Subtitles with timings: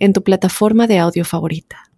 [0.00, 1.90] en tu plataforma de audio favorita.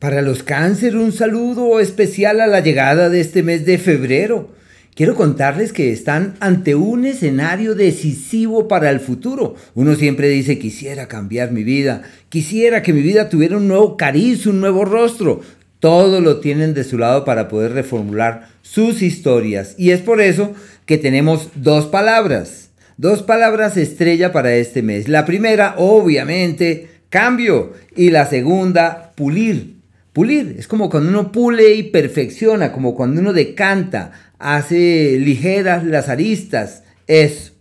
[0.00, 4.48] Para los cáncer, un saludo especial a la llegada de este mes de febrero.
[4.94, 9.54] Quiero contarles que están ante un escenario decisivo para el futuro.
[9.74, 14.46] Uno siempre dice, quisiera cambiar mi vida, quisiera que mi vida tuviera un nuevo cariz,
[14.46, 15.42] un nuevo rostro.
[15.80, 19.74] Todo lo tienen de su lado para poder reformular sus historias.
[19.78, 20.54] Y es por eso
[20.86, 22.69] que tenemos dos palabras
[23.00, 25.08] Dos palabras estrella para este mes.
[25.08, 27.72] La primera, obviamente, cambio.
[27.96, 29.76] Y la segunda, pulir.
[30.12, 36.10] Pulir es como cuando uno pule y perfecciona, como cuando uno decanta, hace ligeras las
[36.10, 36.82] aristas.
[37.06, 37.54] Eso.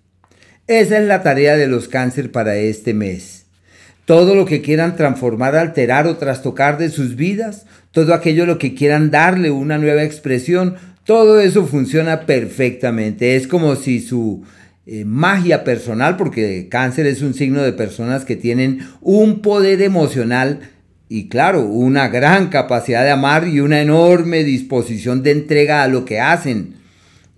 [0.68, 3.46] Esa es la tarea de los cáncer para este mes.
[4.04, 8.76] Todo lo que quieran transformar, alterar o trastocar de sus vidas, todo aquello lo que
[8.76, 13.38] quieran darle una nueva expresión, todo eso funciona perfectamente.
[13.38, 14.44] Es como si su
[14.92, 20.62] eh, magia personal, porque cáncer es un signo de personas que tienen un poder emocional
[21.08, 26.06] y claro, una gran capacidad de amar y una enorme disposición de entrega a lo
[26.06, 26.74] que hacen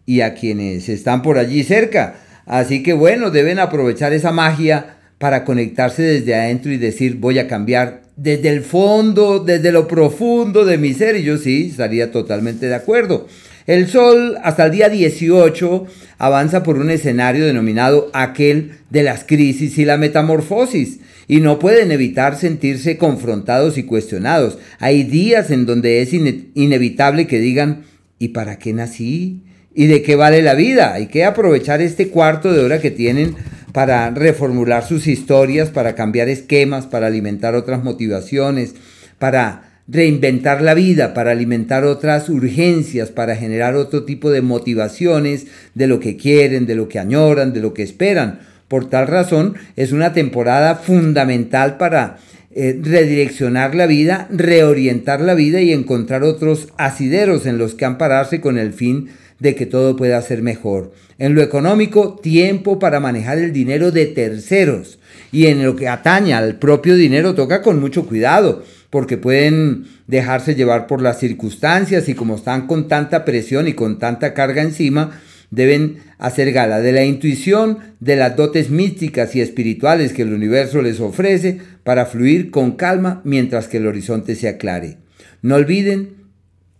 [0.06, 2.16] y a quienes están por allí cerca.
[2.46, 7.50] Así que bueno, deben aprovechar esa magia para conectarse desde adentro y decir voy a
[7.50, 11.18] cambiar desde el fondo, desde lo profundo de mi ser.
[11.18, 13.28] Y yo sí, estaría totalmente de acuerdo.
[13.68, 15.86] El Sol hasta el día 18
[16.18, 21.92] avanza por un escenario denominado aquel de las crisis y la metamorfosis y no pueden
[21.92, 24.58] evitar sentirse confrontados y cuestionados.
[24.80, 27.84] Hay días en donde es inevitable que digan,
[28.20, 29.44] ¿y para qué nací?
[29.74, 30.94] ¿Y de qué vale la vida?
[30.94, 33.36] Hay que aprovechar este cuarto de hora que tienen
[33.72, 38.76] para reformular sus historias, para cambiar esquemas, para alimentar otras motivaciones,
[39.18, 45.88] para reinventar la vida, para alimentar otras urgencias, para generar otro tipo de motivaciones de
[45.88, 48.40] lo que quieren, de lo que añoran, de lo que esperan.
[48.68, 52.18] Por tal razón, es una temporada fundamental para
[52.54, 58.42] eh, redireccionar la vida, reorientar la vida y encontrar otros asideros en los que ampararse
[58.42, 59.10] con el fin
[59.40, 60.94] de que todo pueda ser mejor.
[61.18, 65.00] En lo económico, tiempo para manejar el dinero de terceros.
[65.32, 70.54] Y en lo que atañe al propio dinero, toca con mucho cuidado porque pueden dejarse
[70.54, 75.20] llevar por las circunstancias y como están con tanta presión y con tanta carga encima,
[75.50, 80.82] deben hacer gala de la intuición, de las dotes místicas y espirituales que el universo
[80.82, 84.98] les ofrece para fluir con calma mientras que el horizonte se aclare.
[85.42, 86.28] No olviden.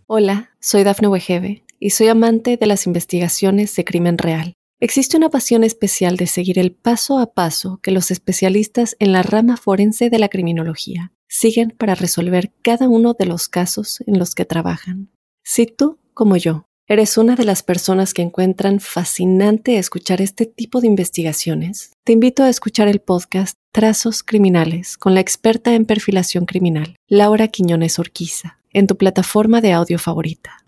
[0.06, 4.52] Hola, soy Dafne Wegebe y soy amante de las investigaciones de crimen real.
[4.80, 9.22] Existe una pasión especial de seguir el paso a paso que los especialistas en la
[9.22, 14.34] rama forense de la criminología siguen para resolver cada uno de los casos en los
[14.34, 15.08] que trabajan.
[15.42, 20.82] Si tú, como yo, eres una de las personas que encuentran fascinante escuchar este tipo
[20.82, 26.44] de investigaciones, te invito a escuchar el podcast Trazos Criminales con la experta en perfilación
[26.44, 30.58] criminal, Laura Quiñones Orquiza, en tu plataforma de audio favorita.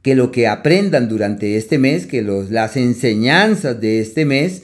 [0.00, 4.62] Que lo que aprendan durante este mes, que las enseñanzas de este mes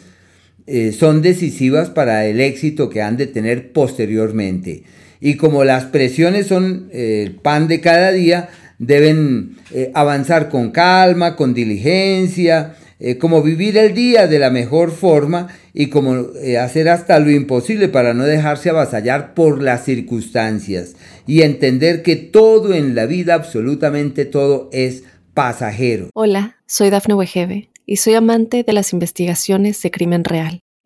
[0.69, 4.84] eh, son decisivas para el éxito que han de tener posteriormente
[5.20, 8.48] y como las presiones son eh, el pan de cada día,
[8.78, 14.91] deben eh, avanzar con calma, con diligencia, eh, como vivir el día de la mejor
[14.91, 16.26] forma y como
[16.58, 22.75] hacer hasta lo imposible para no dejarse avasallar por las circunstancias y entender que todo
[22.75, 25.04] en la vida, absolutamente todo, es
[25.34, 26.10] pasajero.
[26.14, 30.60] Hola, soy Dafne Wegebe y soy amante de las investigaciones de crimen real.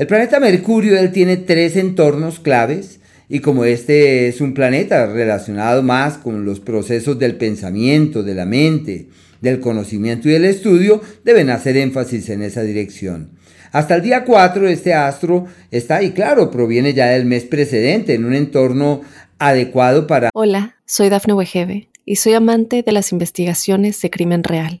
[0.00, 5.82] El planeta Mercurio, él tiene tres entornos claves y como este es un planeta relacionado
[5.82, 9.08] más con los procesos del pensamiento, de la mente,
[9.42, 13.32] del conocimiento y del estudio, deben hacer énfasis en esa dirección.
[13.72, 18.24] Hasta el día 4 este astro está ahí, claro, proviene ya del mes precedente, en
[18.24, 19.02] un entorno
[19.38, 20.30] adecuado para...
[20.32, 24.80] Hola, soy Dafne Wegebe y soy amante de las investigaciones de crimen real.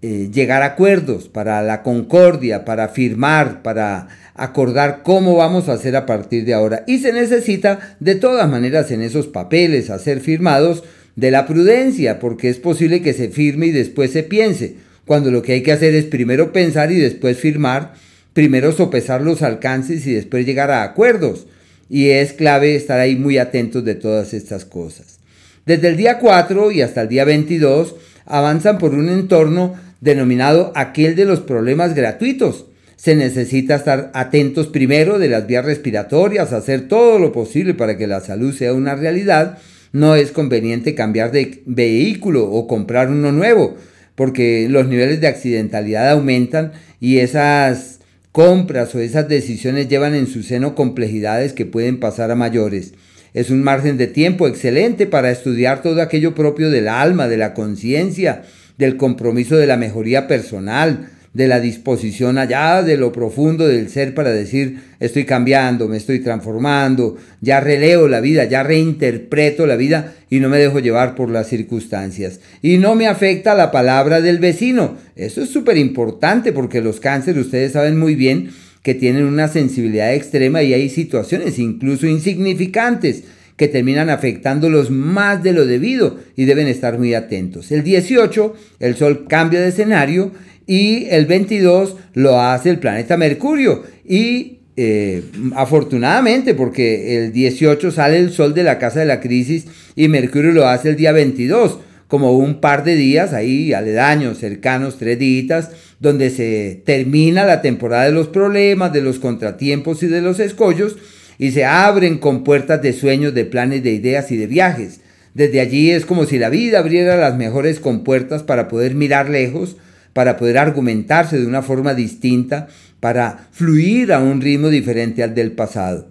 [0.00, 5.96] Eh, llegar a acuerdos, para la concordia, para firmar, para acordar cómo vamos a hacer
[5.96, 6.84] a partir de ahora.
[6.86, 10.84] Y se necesita de todas maneras en esos papeles a ser firmados
[11.16, 15.42] de la prudencia, porque es posible que se firme y después se piense, cuando lo
[15.42, 17.94] que hay que hacer es primero pensar y después firmar,
[18.34, 21.48] primero sopesar los alcances y después llegar a acuerdos.
[21.90, 25.18] Y es clave estar ahí muy atentos de todas estas cosas.
[25.66, 27.96] Desde el día 4 y hasta el día 22
[28.26, 32.66] avanzan por un entorno denominado aquel de los problemas gratuitos.
[32.96, 38.06] Se necesita estar atentos primero de las vías respiratorias, hacer todo lo posible para que
[38.06, 39.58] la salud sea una realidad.
[39.92, 43.76] No es conveniente cambiar de vehículo o comprar uno nuevo,
[44.14, 48.00] porque los niveles de accidentalidad aumentan y esas
[48.32, 52.94] compras o esas decisiones llevan en su seno complejidades que pueden pasar a mayores.
[53.34, 57.54] Es un margen de tiempo excelente para estudiar todo aquello propio del alma, de la
[57.54, 58.42] conciencia,
[58.78, 64.14] del compromiso de la mejoría personal, de la disposición allá de lo profundo del ser
[64.14, 70.14] para decir estoy cambiando, me estoy transformando, ya releo la vida, ya reinterpreto la vida
[70.30, 72.40] y no me dejo llevar por las circunstancias.
[72.62, 74.96] Y no me afecta la palabra del vecino.
[75.16, 78.50] Eso es súper importante porque los cánceres, ustedes saben muy bien
[78.82, 83.24] que tienen una sensibilidad extrema y hay situaciones incluso insignificantes
[83.58, 87.70] que terminan afectándolos más de lo debido y deben estar muy atentos.
[87.72, 90.30] El 18, el Sol cambia de escenario
[90.66, 95.24] y el 22 lo hace el planeta Mercurio y eh,
[95.56, 99.66] afortunadamente porque el 18 sale el Sol de la casa de la crisis
[99.96, 104.98] y Mercurio lo hace el día 22 como un par de días ahí aledaños, cercanos,
[104.98, 110.22] tres días, donde se termina la temporada de los problemas, de los contratiempos y de
[110.22, 110.96] los escollos,
[111.38, 115.00] y se abren con puertas de sueños, de planes, de ideas y de viajes.
[115.34, 119.76] Desde allí es como si la vida abriera las mejores compuertas para poder mirar lejos,
[120.12, 122.66] para poder argumentarse de una forma distinta,
[122.98, 126.10] para fluir a un ritmo diferente al del pasado.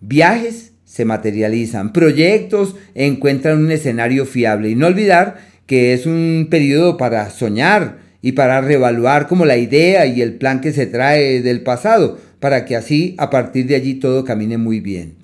[0.00, 5.36] Viajes se materializan, proyectos encuentran un escenario fiable y no olvidar
[5.66, 10.60] que es un periodo para soñar y para reevaluar como la idea y el plan
[10.60, 14.78] que se trae del pasado, para que así a partir de allí todo camine muy
[14.78, 15.14] bien.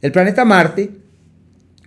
[0.00, 0.92] El planeta Marte,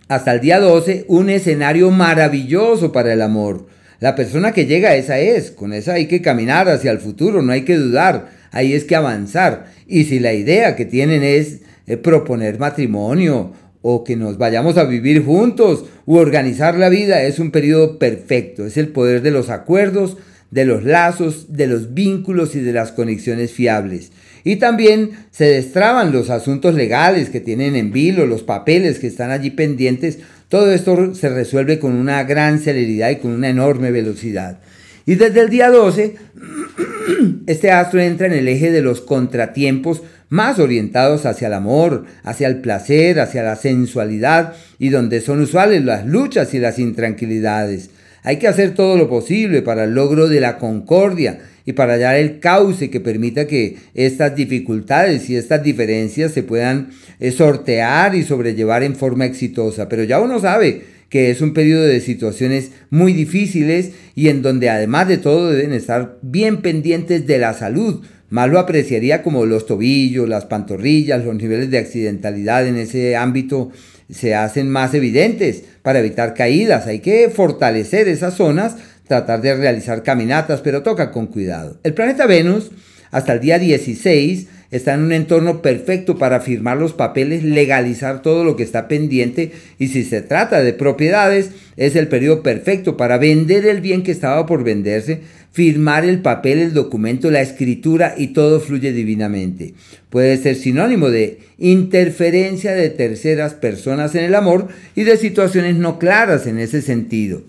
[0.08, 3.66] hasta el día 12, un escenario maravilloso para el amor.
[4.00, 7.54] La persona que llega, esa es, con esa hay que caminar hacia el futuro, no
[7.54, 9.66] hay que dudar, ahí es que avanzar.
[9.88, 14.84] Y si la idea que tienen es eh, proponer matrimonio o que nos vayamos a
[14.84, 19.50] vivir juntos u organizar la vida, es un periodo perfecto, es el poder de los
[19.50, 20.18] acuerdos,
[20.52, 24.12] de los lazos, de los vínculos y de las conexiones fiables.
[24.44, 29.32] Y también se destraban los asuntos legales que tienen en vilo, los papeles que están
[29.32, 30.20] allí pendientes.
[30.48, 34.60] Todo esto se resuelve con una gran celeridad y con una enorme velocidad.
[35.06, 36.16] Y desde el día 12,
[37.48, 42.48] este astro entra en el eje de los contratiempos más orientados hacia el amor, hacia
[42.48, 47.90] el placer, hacia la sensualidad y donde son usuales las luchas y las intranquilidades.
[48.28, 52.18] Hay que hacer todo lo posible para el logro de la concordia y para hallar
[52.18, 56.90] el cauce que permita que estas dificultades y estas diferencias se puedan
[57.22, 59.88] eh, sortear y sobrellevar en forma exitosa.
[59.88, 64.70] Pero ya uno sabe que es un periodo de situaciones muy difíciles y en donde
[64.70, 68.04] además de todo deben estar bien pendientes de la salud.
[68.30, 73.72] Más lo apreciaría como los tobillos, las pantorrillas, los niveles de accidentalidad en ese ámbito
[74.10, 76.88] se hacen más evidentes para evitar caídas.
[76.88, 78.76] Hay que fortalecer esas zonas
[79.08, 81.80] tratar de realizar caminatas, pero toca con cuidado.
[81.84, 82.72] El planeta Venus,
[83.12, 88.44] hasta el día 16, está en un entorno perfecto para firmar los papeles, legalizar todo
[88.44, 93.18] lo que está pendiente y si se trata de propiedades, es el periodo perfecto para
[93.18, 95.22] vender el bien que estaba por venderse,
[95.52, 99.74] firmar el papel, el documento, la escritura y todo fluye divinamente.
[100.10, 106.00] Puede ser sinónimo de interferencia de terceras personas en el amor y de situaciones no
[106.00, 107.42] claras en ese sentido.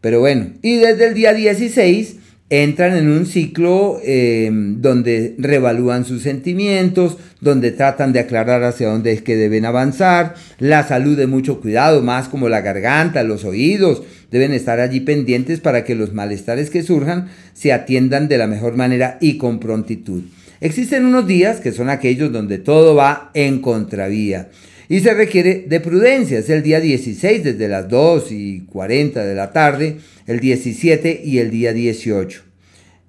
[0.00, 2.16] Pero bueno, y desde el día 16
[2.50, 9.12] entran en un ciclo em, donde revalúan sus sentimientos, donde tratan de aclarar hacia dónde
[9.12, 14.02] es que deben avanzar, la salud de mucho cuidado, más como la garganta, los oídos,
[14.32, 18.76] deben estar allí pendientes para que los malestares que surjan se atiendan de la mejor
[18.76, 20.24] manera y con prontitud.
[20.60, 24.48] Existen unos días que son aquellos donde todo va en contravía
[24.90, 26.40] y se requiere de prudencia.
[26.40, 31.38] Es el día 16 desde las 2 y 40 de la tarde, el 17 y
[31.38, 32.42] el día 18.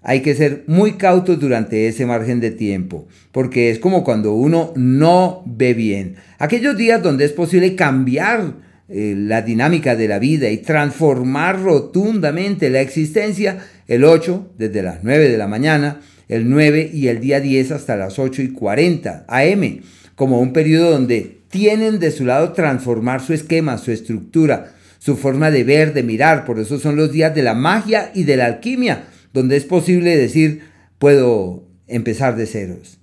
[0.03, 4.73] Hay que ser muy cautos durante ese margen de tiempo, porque es como cuando uno
[4.75, 6.17] no ve bien.
[6.37, 8.57] Aquellos días donde es posible cambiar
[8.87, 13.57] eh, la dinámica de la vida y transformar rotundamente la existencia,
[13.87, 17.95] el 8 desde las 9 de la mañana, el 9 y el día 10 hasta
[17.95, 19.79] las 8 y 40 am,
[20.13, 25.51] como un periodo donde tienen de su lado transformar su esquema, su estructura, su forma
[25.51, 26.45] de ver, de mirar.
[26.45, 29.03] Por eso son los días de la magia y de la alquimia,
[29.33, 30.61] donde es posible decir,
[30.97, 32.97] puedo empezar de ceros.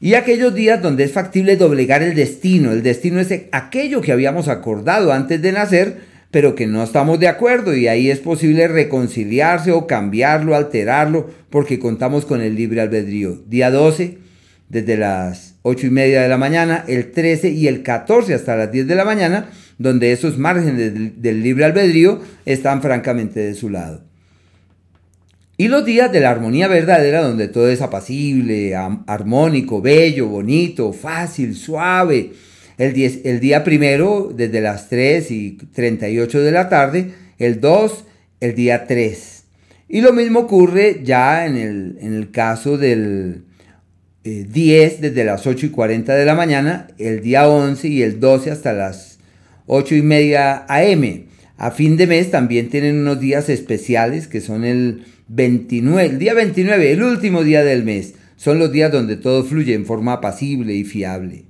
[0.00, 2.72] Y aquellos días donde es factible doblegar el destino.
[2.72, 5.98] El destino es aquello que habíamos acordado antes de nacer,
[6.30, 11.78] pero que no estamos de acuerdo y ahí es posible reconciliarse o cambiarlo, alterarlo, porque
[11.78, 13.42] contamos con el libre albedrío.
[13.46, 14.18] Día 12,
[14.70, 18.72] desde las 8 y media de la mañana, el 13 y el 14 hasta las
[18.72, 24.02] 10 de la mañana, donde esos márgenes del, libre albedrío están francamente de su lado.
[25.56, 31.54] Y los días de la armonía verdadera, donde todo es apacible, armónico, bello, bonito, fácil,
[31.54, 32.32] suave.
[32.78, 37.12] El, el día primero, desde las 3 y 38 de la tarde.
[37.38, 38.04] El 2,
[38.40, 39.44] el día 3.
[39.88, 43.44] Y lo mismo ocurre ya en el, en el caso del,
[44.24, 48.20] 10 eh, desde las 8 y 40 de la mañana, el día 11 y el
[48.20, 49.18] 12 hasta las
[49.66, 51.26] 8 y media am.
[51.56, 56.34] A fin de mes también tienen unos días especiales que son el 29, el día
[56.34, 58.14] 29, el último día del mes.
[58.36, 61.44] Son los días donde todo fluye en forma apacible y fiable.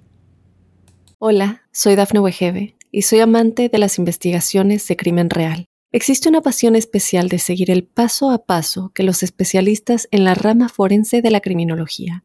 [1.18, 5.66] Hola, soy Dafne Wegebe y soy amante de las investigaciones de crimen real.
[5.92, 10.34] Existe una pasión especial de seguir el paso a paso que los especialistas en la
[10.34, 12.24] rama forense de la criminología